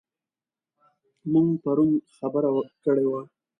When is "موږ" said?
1.31-1.47